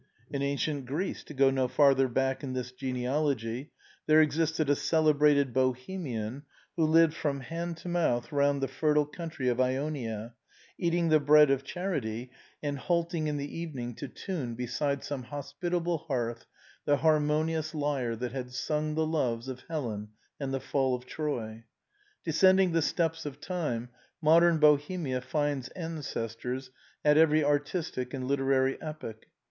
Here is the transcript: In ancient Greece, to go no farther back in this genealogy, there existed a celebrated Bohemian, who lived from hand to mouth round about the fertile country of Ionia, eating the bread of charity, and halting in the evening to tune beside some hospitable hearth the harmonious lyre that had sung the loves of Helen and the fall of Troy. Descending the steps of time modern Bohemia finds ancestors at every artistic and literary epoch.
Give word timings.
In 0.31 0.41
ancient 0.41 0.87
Greece, 0.87 1.23
to 1.25 1.33
go 1.35 1.51
no 1.51 1.67
farther 1.67 2.07
back 2.07 2.43
in 2.43 2.53
this 2.53 2.71
genealogy, 2.71 3.69
there 4.07 4.19
existed 4.19 4.67
a 4.67 4.75
celebrated 4.75 5.53
Bohemian, 5.53 6.41
who 6.75 6.85
lived 6.85 7.13
from 7.13 7.41
hand 7.41 7.77
to 7.77 7.87
mouth 7.87 8.31
round 8.31 8.57
about 8.57 8.61
the 8.67 8.73
fertile 8.79 9.05
country 9.05 9.47
of 9.47 9.61
Ionia, 9.61 10.33
eating 10.79 11.09
the 11.09 11.19
bread 11.19 11.51
of 11.51 11.63
charity, 11.63 12.31
and 12.63 12.79
halting 12.79 13.27
in 13.27 13.37
the 13.37 13.55
evening 13.55 13.93
to 13.97 14.07
tune 14.07 14.55
beside 14.55 15.03
some 15.03 15.21
hospitable 15.21 15.99
hearth 15.99 16.47
the 16.85 16.97
harmonious 16.97 17.75
lyre 17.75 18.15
that 18.15 18.31
had 18.31 18.51
sung 18.53 18.95
the 18.95 19.05
loves 19.05 19.47
of 19.47 19.61
Helen 19.69 20.07
and 20.39 20.51
the 20.51 20.59
fall 20.59 20.95
of 20.95 21.05
Troy. 21.05 21.65
Descending 22.23 22.71
the 22.71 22.81
steps 22.81 23.27
of 23.27 23.39
time 23.39 23.89
modern 24.19 24.57
Bohemia 24.57 25.21
finds 25.21 25.67
ancestors 25.75 26.71
at 27.05 27.17
every 27.19 27.43
artistic 27.43 28.15
and 28.15 28.27
literary 28.27 28.81
epoch. 28.81 29.27